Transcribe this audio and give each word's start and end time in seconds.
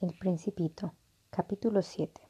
El 0.00 0.14
Principito, 0.16 0.94
capítulo 1.28 1.82
7. 1.82 2.20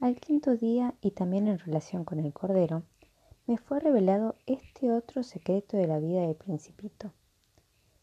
Al 0.00 0.20
quinto 0.20 0.54
día, 0.54 0.94
y 1.00 1.12
también 1.12 1.48
en 1.48 1.58
relación 1.58 2.04
con 2.04 2.20
el 2.20 2.30
Cordero, 2.34 2.82
me 3.46 3.56
fue 3.56 3.80
revelado 3.80 4.36
este 4.44 4.92
otro 4.92 5.22
secreto 5.22 5.78
de 5.78 5.86
la 5.86 6.00
vida 6.00 6.20
del 6.20 6.36
Principito. 6.36 7.14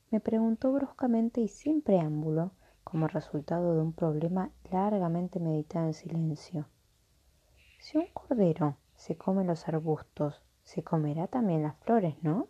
Me 0.09 0.19
preguntó 0.19 0.73
bruscamente 0.73 1.41
y 1.41 1.47
sin 1.47 1.83
preámbulo, 1.83 2.54
como 2.84 3.07
resultado 3.07 3.75
de 3.75 3.82
un 3.82 3.93
problema 3.93 4.49
largamente 4.71 5.39
meditado 5.39 5.86
en 5.86 5.93
silencio. 5.93 6.68
Si 7.77 7.99
un 7.99 8.07
cordero 8.13 8.77
se 8.95 9.15
come 9.15 9.43
los 9.43 9.68
arbustos, 9.68 10.41
se 10.63 10.81
comerá 10.81 11.27
también 11.27 11.61
las 11.61 11.77
flores, 11.77 12.15
¿no? 12.23 12.47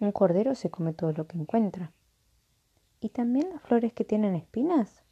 Un 0.00 0.10
cordero 0.10 0.56
se 0.56 0.70
come 0.70 0.92
todo 0.92 1.12
lo 1.12 1.28
que 1.28 1.38
encuentra. 1.38 1.92
¿Y 3.06 3.10
también 3.10 3.50
las 3.50 3.62
flores 3.62 3.92
que 3.92 4.04
tienen 4.04 4.34
espinas? 4.34 5.04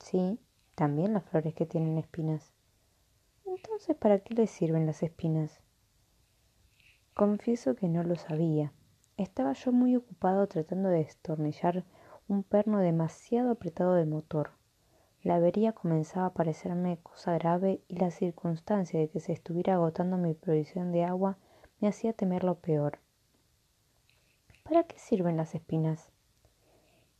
Sí, 0.00 0.40
también 0.74 1.12
las 1.12 1.22
flores 1.22 1.54
que 1.54 1.64
tienen 1.64 1.98
espinas. 1.98 2.52
Entonces, 3.46 3.94
¿para 3.94 4.18
qué 4.18 4.34
les 4.34 4.50
sirven 4.50 4.86
las 4.86 5.04
espinas? 5.04 5.60
Confieso 7.14 7.76
que 7.76 7.86
no 7.86 8.02
lo 8.02 8.16
sabía. 8.16 8.72
Estaba 9.16 9.52
yo 9.52 9.70
muy 9.70 9.94
ocupado 9.94 10.48
tratando 10.48 10.88
de 10.88 11.04
destornillar 11.04 11.84
un 12.26 12.42
perno 12.42 12.80
demasiado 12.80 13.52
apretado 13.52 13.94
del 13.94 14.08
motor. 14.08 14.50
La 15.22 15.36
avería 15.36 15.72
comenzaba 15.72 16.26
a 16.26 16.34
parecerme 16.34 16.98
cosa 17.04 17.34
grave 17.34 17.84
y 17.86 17.98
la 17.98 18.10
circunstancia 18.10 18.98
de 18.98 19.08
que 19.08 19.20
se 19.20 19.32
estuviera 19.32 19.74
agotando 19.74 20.16
mi 20.16 20.34
provisión 20.34 20.90
de 20.90 21.04
agua 21.04 21.38
me 21.78 21.86
hacía 21.86 22.14
temer 22.14 22.42
lo 22.42 22.56
peor. 22.56 22.98
¿Para 24.64 24.82
qué 24.82 24.98
sirven 24.98 25.36
las 25.36 25.54
espinas? 25.54 26.10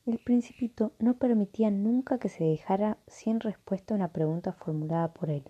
El 0.07 0.19
principito 0.19 0.93
no 0.99 1.19
permitía 1.19 1.71
nunca 1.71 2.19
que 2.19 2.31
se 2.31 2.43
dejara 2.43 2.97
sin 3.07 3.39
respuesta 3.39 3.95
una 3.95 4.09
pregunta 4.09 4.55
formulada 4.55 5.13
por 5.13 5.29
él. 5.29 5.45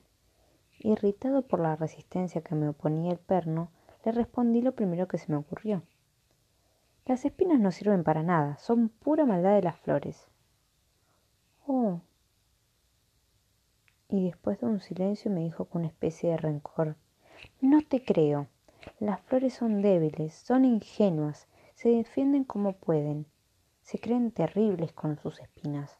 Irritado 0.80 1.42
por 1.42 1.60
la 1.60 1.76
resistencia 1.76 2.40
que 2.40 2.56
me 2.56 2.68
oponía 2.68 3.12
el 3.12 3.18
perno, 3.18 3.70
le 4.04 4.10
respondí 4.10 4.60
lo 4.60 4.74
primero 4.74 5.06
que 5.06 5.18
se 5.18 5.30
me 5.30 5.38
ocurrió. 5.38 5.84
Las 7.06 7.24
espinas 7.24 7.60
no 7.60 7.70
sirven 7.70 8.02
para 8.02 8.24
nada, 8.24 8.58
son 8.58 8.88
pura 8.88 9.24
maldad 9.24 9.54
de 9.54 9.62
las 9.62 9.78
flores. 9.78 10.26
Oh. 11.66 12.00
Y 14.08 14.24
después 14.24 14.58
de 14.58 14.66
un 14.66 14.80
silencio 14.80 15.30
me 15.30 15.44
dijo 15.44 15.66
con 15.66 15.82
una 15.82 15.88
especie 15.88 16.30
de 16.30 16.36
rencor, 16.36 16.96
No 17.60 17.82
te 17.82 18.04
creo. 18.04 18.48
Las 18.98 19.20
flores 19.20 19.54
son 19.54 19.80
débiles, 19.80 20.34
son 20.34 20.64
ingenuas, 20.64 21.46
se 21.74 21.90
defienden 21.90 22.42
como 22.42 22.72
pueden 22.72 23.26
se 23.90 23.98
creen 23.98 24.30
terribles 24.30 24.92
con 24.92 25.18
sus 25.18 25.40
espinas. 25.40 25.98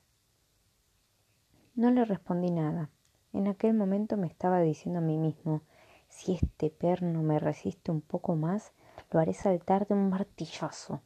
No 1.75 1.91
le 1.91 2.05
respondí 2.05 2.53
nada. 2.53 2.89
En 3.33 3.49
aquel 3.49 3.75
momento 3.75 4.17
me 4.17 4.29
estaba 4.29 4.61
diciendo 4.61 5.01
a 5.01 5.03
mí 5.03 5.19
mismo, 5.19 5.63
si 6.09 6.35
este 6.35 6.71
perno 6.71 7.25
me 7.25 7.41
resiste 7.41 7.91
un 7.91 8.01
poco 8.01 8.37
más, 8.37 8.73
lo 9.11 9.19
haré 9.19 9.35
saltar 9.35 9.89
de 9.89 9.95
un 9.95 10.09
martillazo. 10.09 11.03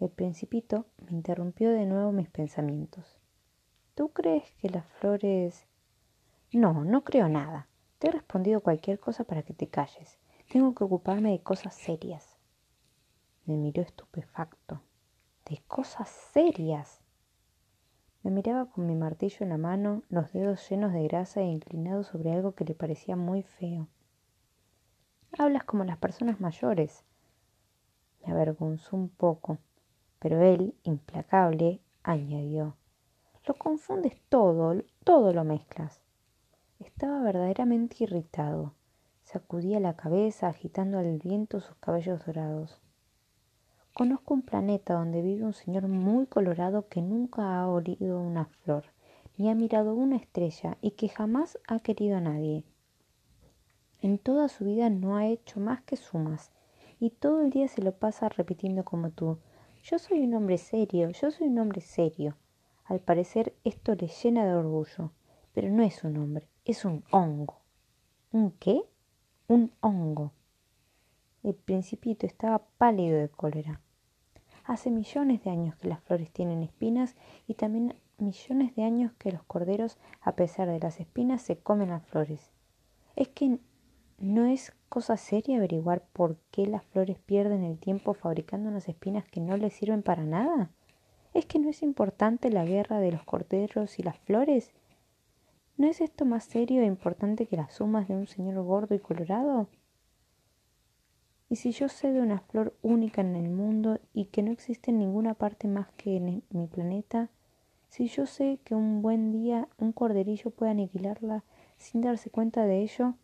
El 0.00 0.08
principito 0.08 0.86
me 1.04 1.10
interrumpió 1.10 1.68
de 1.70 1.84
nuevo 1.84 2.12
mis 2.12 2.30
pensamientos. 2.30 3.18
¿Tú 3.94 4.08
crees 4.14 4.50
que 4.62 4.70
las 4.70 4.86
flores... 4.86 5.66
No, 6.50 6.82
no 6.82 7.04
creo 7.04 7.28
nada. 7.28 7.68
Te 7.98 8.08
he 8.08 8.10
respondido 8.10 8.62
cualquier 8.62 8.98
cosa 9.00 9.24
para 9.24 9.42
que 9.42 9.52
te 9.52 9.68
calles. 9.68 10.18
Tengo 10.50 10.74
que 10.74 10.84
ocuparme 10.84 11.32
de 11.32 11.42
cosas 11.42 11.74
serias. 11.74 12.38
Me 13.44 13.58
miró 13.58 13.82
estupefacto 13.82 14.80
de 15.48 15.62
cosas 15.66 16.08
serias. 16.08 17.00
Me 18.22 18.30
miraba 18.30 18.66
con 18.66 18.86
mi 18.86 18.94
martillo 18.94 19.38
en 19.40 19.48
la 19.48 19.58
mano, 19.58 20.02
los 20.08 20.32
dedos 20.32 20.68
llenos 20.68 20.92
de 20.92 21.04
grasa 21.04 21.40
e 21.40 21.44
inclinados 21.44 22.08
sobre 22.08 22.32
algo 22.32 22.52
que 22.52 22.64
le 22.64 22.74
parecía 22.74 23.16
muy 23.16 23.42
feo. 23.42 23.88
Hablas 25.38 25.64
como 25.64 25.84
las 25.84 25.98
personas 25.98 26.40
mayores. 26.40 27.04
Me 28.24 28.32
avergonzó 28.32 28.96
un 28.96 29.08
poco, 29.08 29.58
pero 30.18 30.42
él, 30.42 30.74
implacable, 30.82 31.80
añadió. 32.02 32.76
Lo 33.46 33.54
confundes 33.54 34.20
todo, 34.28 34.82
todo 35.04 35.32
lo 35.32 35.44
mezclas. 35.44 36.02
Estaba 36.80 37.22
verdaderamente 37.22 38.04
irritado. 38.04 38.74
Sacudía 39.22 39.80
la 39.80 39.96
cabeza, 39.96 40.48
agitando 40.48 40.98
al 40.98 41.18
viento 41.18 41.60
sus 41.60 41.76
cabellos 41.76 42.24
dorados. 42.26 42.82
Conozco 43.98 44.32
un 44.32 44.42
planeta 44.42 44.94
donde 44.94 45.22
vive 45.22 45.44
un 45.44 45.54
señor 45.54 45.88
muy 45.88 46.26
colorado 46.26 46.86
que 46.86 47.02
nunca 47.02 47.58
ha 47.58 47.66
olido 47.66 48.20
una 48.20 48.44
flor, 48.44 48.84
ni 49.36 49.50
ha 49.50 49.56
mirado 49.56 49.92
una 49.92 50.14
estrella 50.14 50.78
y 50.80 50.92
que 50.92 51.08
jamás 51.08 51.58
ha 51.66 51.80
querido 51.80 52.16
a 52.16 52.20
nadie. 52.20 52.62
En 54.00 54.18
toda 54.18 54.48
su 54.48 54.64
vida 54.64 54.88
no 54.88 55.16
ha 55.16 55.26
hecho 55.26 55.58
más 55.58 55.82
que 55.82 55.96
sumas, 55.96 56.52
y 57.00 57.10
todo 57.10 57.40
el 57.40 57.50
día 57.50 57.66
se 57.66 57.82
lo 57.82 57.90
pasa 57.90 58.28
repitiendo 58.28 58.84
como 58.84 59.10
tú. 59.10 59.40
Yo 59.82 59.98
soy 59.98 60.20
un 60.20 60.34
hombre 60.34 60.58
serio, 60.58 61.10
yo 61.10 61.32
soy 61.32 61.48
un 61.48 61.58
hombre 61.58 61.80
serio. 61.80 62.36
Al 62.84 63.00
parecer 63.00 63.52
esto 63.64 63.96
le 63.96 64.06
llena 64.06 64.46
de 64.46 64.54
orgullo, 64.54 65.10
pero 65.52 65.70
no 65.70 65.82
es 65.82 66.04
un 66.04 66.18
hombre, 66.18 66.46
es 66.64 66.84
un 66.84 67.02
hongo. 67.10 67.56
¿Un 68.30 68.52
qué? 68.60 68.80
Un 69.48 69.72
hongo. 69.80 70.30
El 71.42 71.54
principito 71.54 72.26
estaba 72.26 72.64
pálido 72.78 73.18
de 73.18 73.28
cólera. 73.28 73.80
Hace 74.68 74.90
millones 74.90 75.42
de 75.44 75.50
años 75.50 75.76
que 75.76 75.88
las 75.88 76.02
flores 76.02 76.30
tienen 76.30 76.62
espinas 76.62 77.16
y 77.46 77.54
también 77.54 77.94
millones 78.18 78.76
de 78.76 78.84
años 78.84 79.12
que 79.18 79.32
los 79.32 79.42
corderos, 79.44 79.96
a 80.20 80.32
pesar 80.32 80.68
de 80.68 80.78
las 80.78 81.00
espinas, 81.00 81.40
se 81.40 81.56
comen 81.56 81.88
las 81.88 82.04
flores. 82.04 82.50
¿Es 83.16 83.28
que 83.28 83.60
no 84.18 84.44
es 84.44 84.74
cosa 84.90 85.16
seria 85.16 85.56
averiguar 85.56 86.04
por 86.12 86.36
qué 86.50 86.66
las 86.66 86.84
flores 86.84 87.18
pierden 87.18 87.64
el 87.64 87.78
tiempo 87.78 88.12
fabricando 88.12 88.68
unas 88.68 88.90
espinas 88.90 89.24
que 89.24 89.40
no 89.40 89.56
les 89.56 89.72
sirven 89.72 90.02
para 90.02 90.22
nada? 90.24 90.70
¿Es 91.32 91.46
que 91.46 91.58
no 91.58 91.70
es 91.70 91.82
importante 91.82 92.50
la 92.50 92.66
guerra 92.66 93.00
de 93.00 93.12
los 93.12 93.24
corderos 93.24 93.98
y 93.98 94.02
las 94.02 94.18
flores? 94.18 94.72
¿No 95.78 95.86
es 95.86 96.02
esto 96.02 96.26
más 96.26 96.44
serio 96.44 96.82
e 96.82 96.86
importante 96.86 97.46
que 97.46 97.56
las 97.56 97.72
sumas 97.72 98.06
de 98.06 98.16
un 98.16 98.26
señor 98.26 98.62
gordo 98.62 98.94
y 98.94 98.98
colorado? 98.98 99.66
Y 101.50 101.56
si 101.56 101.72
yo 101.72 101.88
sé 101.88 102.12
de 102.12 102.20
una 102.20 102.40
flor 102.40 102.76
única 102.82 103.22
en 103.22 103.34
el 103.34 103.48
mundo 103.48 103.98
y 104.12 104.26
que 104.26 104.42
no 104.42 104.50
existe 104.50 104.90
en 104.90 104.98
ninguna 104.98 105.34
parte 105.34 105.66
más 105.66 105.90
que 105.96 106.16
en 106.16 106.42
mi 106.50 106.66
planeta, 106.66 107.30
si 107.88 108.08
yo 108.08 108.26
sé 108.26 108.60
que 108.64 108.74
un 108.74 109.00
buen 109.00 109.32
día 109.32 109.68
un 109.78 109.92
corderillo 109.92 110.50
puede 110.50 110.72
aniquilarla 110.72 111.44
sin 111.78 112.02
darse 112.02 112.30
cuenta 112.30 112.66
de 112.66 112.82
ello, 112.82 113.14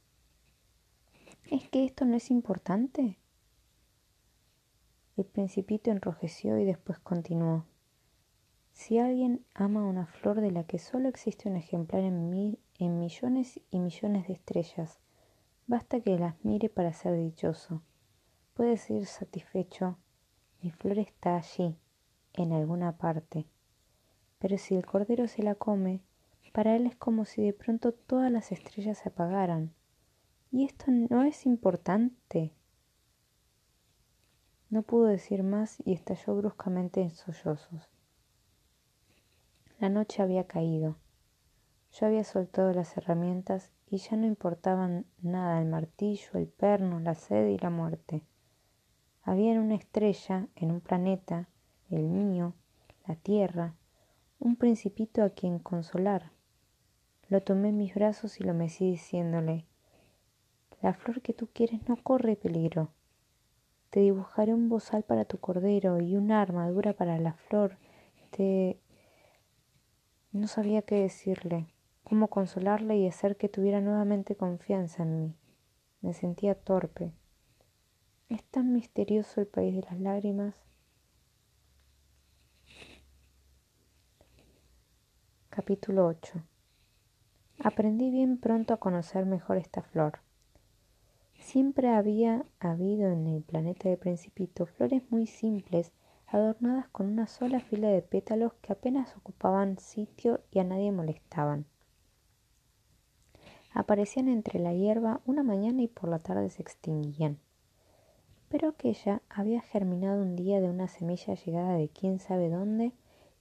¿es 1.50 1.68
que 1.68 1.84
esto 1.84 2.04
no 2.06 2.16
es 2.16 2.30
importante? 2.30 3.18
El 5.16 5.26
principito 5.26 5.90
enrojeció 5.90 6.58
y 6.58 6.64
después 6.64 6.98
continuó. 6.98 7.66
Si 8.72 8.98
alguien 8.98 9.44
ama 9.54 9.86
una 9.86 10.06
flor 10.06 10.40
de 10.40 10.50
la 10.50 10.64
que 10.64 10.78
solo 10.78 11.08
existe 11.08 11.48
un 11.48 11.56
ejemplar 11.56 12.02
en, 12.02 12.58
en 12.78 12.98
millones 12.98 13.60
y 13.70 13.78
millones 13.78 14.26
de 14.26 14.32
estrellas, 14.32 14.98
basta 15.66 16.00
que 16.00 16.18
las 16.18 16.42
mire 16.42 16.68
para 16.68 16.92
ser 16.92 17.16
dichoso. 17.16 17.82
Puedes 18.54 18.88
ir 18.88 19.06
satisfecho, 19.06 19.98
mi 20.62 20.70
flor 20.70 21.00
está 21.00 21.36
allí, 21.36 21.76
en 22.34 22.52
alguna 22.52 22.96
parte. 22.96 23.46
Pero 24.38 24.58
si 24.58 24.76
el 24.76 24.86
cordero 24.86 25.26
se 25.26 25.42
la 25.42 25.56
come, 25.56 26.02
para 26.52 26.76
él 26.76 26.86
es 26.86 26.94
como 26.94 27.24
si 27.24 27.42
de 27.42 27.52
pronto 27.52 27.92
todas 27.92 28.30
las 28.30 28.52
estrellas 28.52 28.98
se 28.98 29.08
apagaran. 29.08 29.74
Y 30.52 30.64
esto 30.64 30.84
no 30.88 31.24
es 31.24 31.46
importante. 31.46 32.52
No 34.70 34.82
pudo 34.82 35.06
decir 35.06 35.42
más 35.42 35.82
y 35.84 35.92
estalló 35.92 36.36
bruscamente 36.36 37.00
en 37.00 37.10
sollozos. 37.10 37.90
La 39.80 39.88
noche 39.88 40.22
había 40.22 40.46
caído. 40.46 40.96
Yo 41.90 42.06
había 42.06 42.22
soltado 42.22 42.72
las 42.72 42.96
herramientas 42.96 43.72
y 43.90 43.98
ya 43.98 44.16
no 44.16 44.26
importaban 44.26 45.06
nada 45.22 45.60
el 45.60 45.66
martillo, 45.66 46.30
el 46.34 46.46
perno, 46.46 47.00
la 47.00 47.16
sed 47.16 47.48
y 47.48 47.58
la 47.58 47.70
muerte. 47.70 48.22
Había 49.24 49.52
en 49.52 49.58
una 49.58 49.74
estrella, 49.74 50.48
en 50.54 50.70
un 50.70 50.80
planeta, 50.80 51.48
el 51.90 52.04
mío, 52.04 52.52
la 53.06 53.16
Tierra, 53.16 53.74
un 54.38 54.56
principito 54.56 55.22
a 55.22 55.30
quien 55.30 55.58
consolar. 55.58 56.32
Lo 57.28 57.42
tomé 57.42 57.70
en 57.70 57.78
mis 57.78 57.94
brazos 57.94 58.38
y 58.38 58.44
lo 58.44 58.52
mecí 58.52 58.90
diciéndole, 58.90 59.64
la 60.82 60.92
flor 60.92 61.22
que 61.22 61.32
tú 61.32 61.48
quieres 61.50 61.88
no 61.88 61.96
corre 61.96 62.36
peligro. 62.36 62.90
Te 63.88 64.00
dibujaré 64.00 64.52
un 64.52 64.68
bozal 64.68 65.02
para 65.04 65.24
tu 65.24 65.38
cordero 65.38 66.02
y 66.02 66.16
una 66.16 66.42
armadura 66.42 66.92
para 66.92 67.16
la 67.18 67.32
flor. 67.32 67.78
Te... 68.30 68.78
No 70.32 70.48
sabía 70.48 70.82
qué 70.82 70.96
decirle, 70.96 71.68
cómo 72.02 72.28
consolarle 72.28 72.98
y 72.98 73.06
hacer 73.06 73.38
que 73.38 73.48
tuviera 73.48 73.80
nuevamente 73.80 74.36
confianza 74.36 75.04
en 75.04 75.18
mí. 75.18 75.34
Me 76.02 76.12
sentía 76.12 76.54
torpe. 76.54 77.12
Es 78.30 78.42
tan 78.44 78.72
misterioso 78.72 79.42
el 79.42 79.46
país 79.46 79.74
de 79.74 79.82
las 79.82 80.00
lágrimas. 80.00 80.54
Capítulo 85.50 86.06
8 86.06 86.42
Aprendí 87.62 88.10
bien 88.10 88.38
pronto 88.38 88.72
a 88.72 88.78
conocer 88.78 89.26
mejor 89.26 89.58
esta 89.58 89.82
flor. 89.82 90.20
Siempre 91.38 91.90
había 91.90 92.46
habido 92.60 93.12
en 93.12 93.26
el 93.26 93.42
planeta 93.42 93.90
de 93.90 93.98
Principito 93.98 94.64
flores 94.64 95.02
muy 95.10 95.26
simples, 95.26 95.92
adornadas 96.26 96.88
con 96.88 97.06
una 97.06 97.26
sola 97.26 97.60
fila 97.60 97.88
de 97.88 98.00
pétalos 98.00 98.54
que 98.62 98.72
apenas 98.72 99.14
ocupaban 99.18 99.78
sitio 99.78 100.40
y 100.50 100.60
a 100.60 100.64
nadie 100.64 100.92
molestaban. 100.92 101.66
Aparecían 103.74 104.28
entre 104.28 104.60
la 104.60 104.72
hierba 104.72 105.20
una 105.26 105.42
mañana 105.42 105.82
y 105.82 105.88
por 105.88 106.08
la 106.08 106.20
tarde 106.20 106.48
se 106.48 106.62
extinguían. 106.62 107.43
Pero 108.54 108.68
aquella 108.68 109.20
había 109.28 109.60
germinado 109.62 110.22
un 110.22 110.36
día 110.36 110.60
de 110.60 110.70
una 110.70 110.86
semilla 110.86 111.34
llegada 111.34 111.76
de 111.76 111.88
quién 111.88 112.20
sabe 112.20 112.50
dónde 112.50 112.92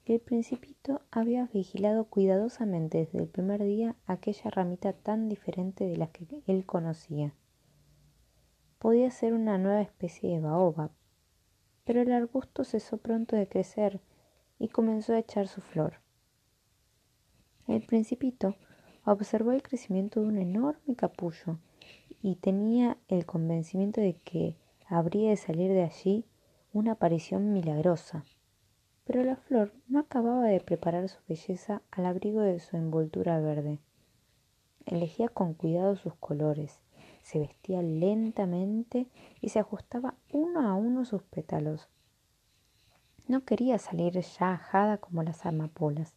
y 0.06 0.13
el 0.13 0.19
principito 0.19 1.01
había 1.12 1.45
vigilado 1.54 2.06
cuidadosamente 2.06 2.98
desde 2.98 3.19
el 3.19 3.27
primer 3.27 3.62
día 3.62 3.95
aquella 4.07 4.50
ramita 4.50 4.92
tan 4.94 5.30
diferente 5.30 5.86
de 5.86 5.98
la 5.98 6.07
que 6.07 6.25
él 6.48 6.65
conocía. 6.65 7.31
Podía 8.80 9.12
ser 9.12 9.33
una 9.33 9.60
nueva 9.60 9.81
especie 9.81 10.31
de 10.31 10.39
baobab, 10.39 10.89
pero 11.83 12.01
el 12.01 12.12
arbusto 12.12 12.63
cesó 12.63 12.98
pronto 12.98 13.36
de 13.36 13.48
crecer 13.48 14.01
y 14.57 14.69
comenzó 14.69 15.13
a 15.13 15.19
echar 15.19 15.48
su 15.48 15.62
flor. 15.62 16.00
El 17.68 17.83
principito 17.83 18.56
observó 19.06 19.51
el 19.51 19.62
crecimiento 19.62 20.21
de 20.21 20.25
un 20.25 20.39
enorme 20.39 20.95
capullo 20.95 21.59
y 22.24 22.38
tenía 22.38 22.98
el 23.09 23.27
convencimiento 23.27 24.01
de 24.01 24.16
que 24.16 24.57
habría 24.88 25.30
de 25.30 25.38
salir 25.38 25.71
de 25.71 25.83
allí 25.83 26.25
una 26.74 26.94
aparición 26.94 27.53
milagrosa. 27.53 28.24
Pero 29.06 29.24
la 29.24 29.35
flor 29.35 29.74
no 29.88 30.00
acababa 30.00 30.45
de 30.45 30.59
preparar 30.59 31.09
su 31.09 31.19
belleza 31.27 31.81
al 31.91 32.06
abrigo 32.06 32.41
de 32.41 32.59
su 32.59 32.77
envoltura 32.77 33.39
verde. 33.39 33.80
Elegía 34.85 35.30
con 35.30 35.53
cuidado 35.53 35.95
sus 35.95 36.15
colores, 36.15 36.80
se 37.21 37.39
vestía 37.39 37.81
lentamente 37.81 39.07
y 39.41 39.50
se 39.50 39.59
ajustaba 39.59 40.15
uno 40.31 40.68
a 40.68 40.75
uno 40.75 41.06
sus 41.06 41.24
pétalos. 41.24 41.89
No 43.27 43.45
quería 43.45 43.80
salir 43.80 44.19
ya 44.19 44.53
ajada 44.53 44.97
como 44.97 45.24
las 45.24 45.45
amapolas. 45.45 46.13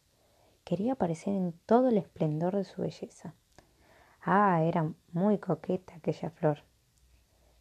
Quería 0.65 0.93
aparecer 0.93 1.33
en 1.33 1.53
todo 1.65 1.87
el 1.87 1.97
esplendor 1.97 2.55
de 2.57 2.65
su 2.65 2.81
belleza. 2.81 3.33
Ah, 4.21 4.61
era 4.63 4.91
muy 5.13 5.37
coqueta 5.37 5.95
aquella 5.95 6.29
flor. 6.29 6.66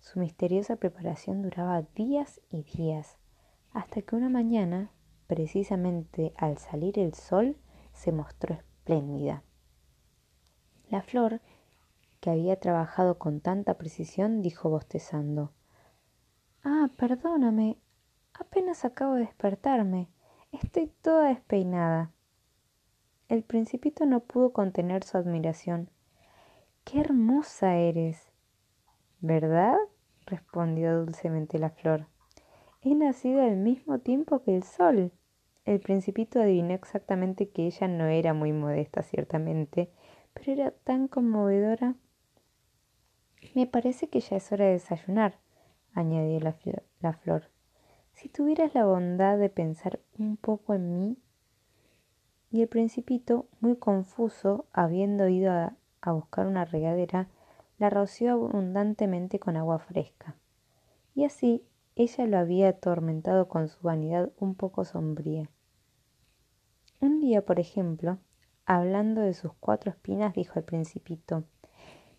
Su 0.07 0.21
misteriosa 0.21 0.77
preparación 0.77 1.43
duraba 1.43 1.83
días 1.97 2.41
y 2.49 2.63
días, 2.63 3.19
hasta 3.73 4.03
que 4.03 4.15
una 4.15 4.29
mañana, 4.29 4.93
precisamente 5.27 6.33
al 6.37 6.59
salir 6.59 6.97
el 7.01 7.13
sol, 7.13 7.57
se 7.93 8.13
mostró 8.13 8.55
espléndida. 8.55 9.43
La 10.91 11.03
flor, 11.03 11.41
que 12.21 12.31
había 12.31 12.61
trabajado 12.61 13.19
con 13.19 13.41
tanta 13.41 13.75
precisión, 13.79 14.43
dijo 14.43 14.71
bostezando 14.71 15.51
Ah, 16.63 16.89
perdóname, 16.97 17.77
apenas 18.33 18.85
acabo 18.85 19.15
de 19.15 19.23
despertarme. 19.23 20.09
Estoy 20.53 20.87
toda 21.03 21.31
despeinada. 21.31 22.13
El 23.29 23.43
principito 23.43 24.07
no 24.07 24.21
pudo 24.21 24.53
contener 24.53 25.03
su 25.03 25.19
admiración. 25.19 25.91
¡Qué 26.85 27.01
hermosa 27.01 27.75
eres! 27.75 28.31
¿Verdad? 29.21 29.77
Respondió 30.27 31.01
dulcemente 31.05 31.59
la 31.59 31.71
flor. 31.71 32.07
He 32.83 32.95
nacido 32.95 33.43
al 33.43 33.57
mismo 33.57 33.99
tiempo 34.01 34.43
que 34.43 34.55
el 34.55 34.63
sol. 34.63 35.13
El 35.65 35.81
principito 35.81 36.41
adivinó 36.41 36.75
exactamente 36.75 37.49
que 37.49 37.67
ella 37.67 37.89
no 37.89 38.07
era 38.07 38.35
muy 38.35 38.53
modesta, 38.53 39.03
ciertamente, 39.03 39.91
pero 40.35 40.53
era 40.53 40.71
tan 40.71 41.09
conmovedora. 41.09 41.97
Me 43.55 43.67
parece 43.67 44.09
que 44.09 44.21
ya 44.21 44.37
es 44.37 44.53
hora 44.53 44.67
de 44.67 44.73
desayunar, 44.73 45.39
añadió 45.95 46.41
la, 46.41 47.13
flor. 47.15 47.51
Si 48.13 48.29
tuvieras 48.29 48.75
la 48.75 48.85
bondad 48.85 49.39
de 49.39 49.49
pensar 49.49 50.01
un 50.19 50.37
poco 50.37 50.75
en 50.75 51.01
mí, 51.01 51.17
y 52.51 52.63
el 52.63 52.69
principito, 52.69 53.47
muy 53.61 53.77
confuso, 53.77 54.67
habiendo 54.73 55.29
ido 55.29 55.53
a, 55.53 55.77
buscar 56.13 56.47
una 56.47 56.65
regadera, 56.65 57.29
la 57.79 57.91
roció 57.91 58.33
abundantemente 58.33 59.39
con 59.39 59.57
agua 59.57 59.79
fresca. 59.79 60.37
Y 61.15 61.25
así 61.25 61.65
ella 61.95 62.27
lo 62.27 62.39
había 62.39 62.69
atormentado 62.69 63.49
con 63.49 63.69
su 63.69 63.81
vanidad 63.81 64.31
un 64.39 64.55
poco 64.55 64.85
sombría. 64.85 65.51
Un 67.01 67.21
día, 67.21 67.45
por 67.45 67.61
ejemplo, 67.61 68.19
hablando 68.65 69.21
de 69.21 69.35
sus 69.35 69.53
cuatro 69.61 69.91
espinas, 69.91 70.35
dijo 70.35 70.59
el 70.59 70.65
principito, 70.65 71.45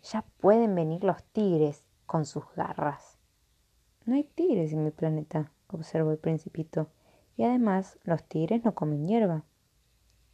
ya 0.04 0.24
pueden 0.39 0.75
venir 0.75 1.04
los 1.04 1.24
tigres 1.25 1.83
con 2.06 2.25
sus 2.25 2.44
garras. 2.56 3.18
No 4.06 4.15
hay 4.15 4.24
tigres 4.24 4.71
en 4.74 4.83
mi 4.83 4.92
planeta, 4.92 5.51
observó 5.68 6.12
el 6.12 6.18
principito, 6.18 6.89
y 7.36 7.44
además 7.44 8.00
los 8.04 8.24
tigres 8.24 8.63
no 8.63 8.74
comen 8.74 9.07
hierba. 9.07 9.44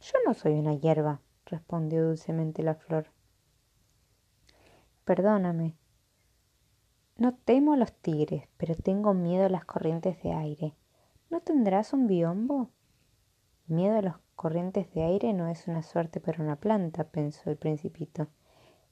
Yo 0.00 0.12
no 0.26 0.34
soy 0.34 0.52
una 0.54 0.74
hierba, 0.74 1.20
respondió 1.46 2.06
dulcemente 2.06 2.62
la 2.62 2.74
flor. 2.74 3.13
Perdóname. 5.04 5.76
No 7.16 7.34
temo 7.34 7.74
a 7.74 7.76
los 7.76 7.92
tigres, 7.92 8.48
pero 8.56 8.74
tengo 8.74 9.14
miedo 9.14 9.46
a 9.46 9.48
las 9.48 9.64
corrientes 9.64 10.22
de 10.22 10.32
aire. 10.32 10.74
¿No 11.30 11.40
tendrás 11.40 11.92
un 11.92 12.06
biombo? 12.06 12.70
Miedo 13.66 13.98
a 13.98 14.02
las 14.02 14.16
corrientes 14.34 14.92
de 14.94 15.02
aire 15.04 15.32
no 15.32 15.48
es 15.48 15.68
una 15.68 15.82
suerte 15.82 16.20
para 16.20 16.42
una 16.42 16.56
planta, 16.56 17.04
pensó 17.04 17.50
el 17.50 17.56
principito. 17.56 18.28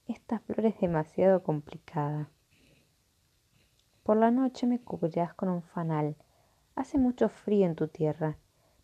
Esta 0.07 0.39
flor 0.41 0.67
es 0.67 0.79
demasiado 0.81 1.43
complicada. 1.43 2.31
Por 4.03 4.17
la 4.17 4.31
noche 4.31 4.67
me 4.67 4.81
cubrirás 4.81 5.35
con 5.35 5.49
un 5.49 5.63
fanal. 5.63 6.17
Hace 6.75 6.99
mucho 6.99 7.29
frío 7.29 7.67
en 7.67 7.75
tu 7.75 7.89
tierra 7.89 8.39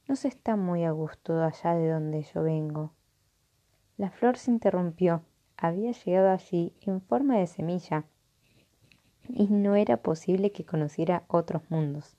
no 0.09 0.17
se 0.17 0.29
está 0.29 0.57
muy 0.57 0.85
a 0.85 0.91
gusto 0.93 1.43
allá 1.43 1.75
de 1.75 1.91
donde 1.91 2.23
yo 2.23 2.43
vengo. 2.43 2.95
La 3.99 4.11
flor 4.11 4.39
se 4.39 4.51
interrumpió. 4.51 5.23
Había 5.61 5.91
llegado 5.91 6.31
allí 6.31 6.73
en 6.83 7.01
forma 7.01 7.37
de 7.37 7.49
semilla 7.49 8.05
y 9.29 9.49
no 9.49 9.75
era 9.75 9.97
posible 9.97 10.53
que 10.53 10.65
conociera 10.65 11.25
otros 11.27 11.69
mundos. 11.69 12.17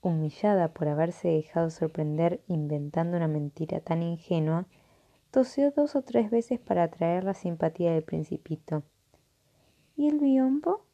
Humillada 0.00 0.68
por 0.68 0.86
haberse 0.86 1.26
dejado 1.26 1.70
sorprender 1.70 2.40
inventando 2.46 3.16
una 3.16 3.26
mentira 3.26 3.80
tan 3.80 4.04
ingenua, 4.04 4.66
tosió 5.32 5.72
dos 5.72 5.96
o 5.96 6.02
tres 6.02 6.30
veces 6.30 6.60
para 6.60 6.84
atraer 6.84 7.24
la 7.24 7.34
simpatía 7.34 7.92
del 7.92 8.04
principito. 8.04 8.84
¿Y 9.96 10.06
el 10.06 10.20
biombo? 10.20 10.84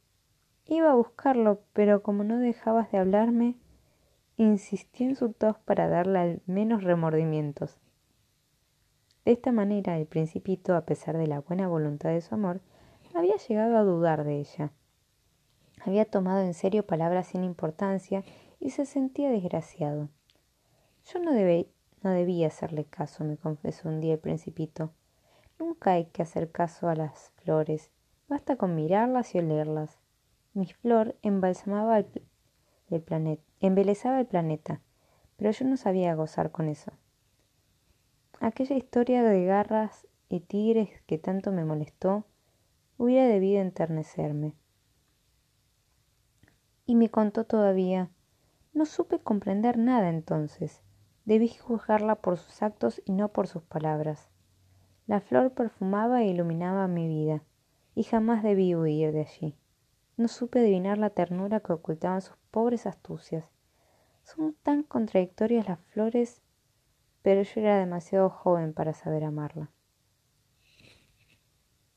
Iba 0.66 0.93
a 0.93 0.95
buscarlo, 0.95 1.61
pero 1.75 2.02
como 2.02 2.25
no 2.25 2.38
dejabas 2.38 2.90
de 2.93 2.99
hablarme, 2.99 3.57
insistió 4.38 5.07
en 5.07 5.16
su 5.16 5.35
tos 5.35 5.59
para 5.59 5.87
darle 5.88 6.19
al 6.19 6.43
menos 6.47 6.83
remordimientos. 6.83 7.78
De 9.28 9.32
esta 9.32 9.52
manera 9.52 9.99
el 9.99 10.06
principito, 10.06 10.75
a 10.75 10.87
pesar 10.87 11.18
de 11.18 11.26
la 11.26 11.40
buena 11.40 11.68
voluntad 11.68 12.08
de 12.08 12.23
su 12.23 12.35
amor, 12.35 12.62
había 13.14 13.37
llegado 13.37 13.76
a 13.76 13.82
dudar 13.82 14.25
de 14.25 14.38
ella. 14.38 14.73
Había 15.85 16.06
tomado 16.06 16.40
en 16.40 16.54
serio 16.54 16.87
palabras 16.87 17.26
sin 17.26 17.44
importancia 17.44 18.25
y 18.58 18.70
se 18.70 18.87
sentía 18.87 19.28
desgraciado. 19.28 20.08
Yo 21.12 21.18
no, 21.18 21.32
no 21.32 22.11
debía 22.11 22.47
hacerle 22.47 22.87
caso, 22.87 23.23
me 23.23 23.37
confesó 23.37 23.90
un 23.90 24.00
día 24.00 24.14
el 24.14 24.18
principito. 24.18 24.92
Nunca 25.58 25.92
hay 25.92 26.06
que 26.06 26.23
hacer 26.23 26.50
caso 26.50 26.88
a 26.88 26.94
las 26.94 27.30
flores, 27.32 27.90
basta 28.28 28.56
con 28.56 28.75
mirarlas 28.75 29.35
y 29.35 29.40
olerlas. 29.40 29.99
Mi 30.54 30.73
flor 30.73 31.16
embalsamaba 31.20 31.99
el, 31.99 32.06
el 32.88 33.02
planeta 33.02 33.42
embelezaba 33.61 34.20
el 34.20 34.26
planeta, 34.26 34.80
pero 35.37 35.50
yo 35.50 35.66
no 35.66 35.76
sabía 35.76 36.14
gozar 36.14 36.50
con 36.50 36.70
eso. 36.70 36.92
Aquella 38.40 38.76
historia 38.76 39.25
de 39.25 39.45
garras 39.45 40.07
y 40.28 40.40
tigres 40.40 40.90
que 41.07 41.18
tanto 41.18 41.50
me 41.50 41.64
molestó 41.64 42.25
hubiera 42.97 43.26
debido 43.26 43.61
enternecerme. 43.61 44.54
Y 46.87 46.95
me 46.95 47.09
contó 47.09 47.45
todavía, 47.45 48.11
no 48.73 48.87
supe 48.87 49.18
comprender 49.18 49.76
nada 49.76 50.09
entonces, 50.09 50.83
debí 51.25 51.49
juzgarla 51.49 52.14
por 52.14 52.38
sus 52.38 52.62
actos 52.62 53.02
y 53.04 53.12
no 53.12 53.28
por 53.28 53.49
sus 53.49 53.62
palabras. 53.64 54.28
La 55.09 55.21
flor 55.21 55.52
perfumaba 55.52 56.23
e 56.23 56.28
iluminaba 56.28 56.87
mi 56.87 57.09
vida, 57.09 57.42
y 57.97 58.04
jamás 58.04 58.45
debí 58.45 58.75
huir 58.76 59.12
de 59.12 59.23
allí. 59.23 59.57
No 60.16 60.28
supe 60.28 60.61
adivinar 60.61 60.99
la 60.99 61.11
ternura 61.11 61.59
que 61.61 61.73
ocultaban 61.73 62.21
sus 62.21 62.37
pobres 62.52 62.87
astucias. 62.87 63.45
Son 64.23 64.54
tan 64.62 64.85
contradictorias 64.85 65.66
las 65.66 65.80
flores, 65.80 66.40
pero 67.28 67.42
yo 67.42 67.61
era 67.61 67.78
demasiado 67.78 68.30
joven 68.30 68.73
para 68.73 68.94
saber 68.94 69.23
amarla. 69.23 69.70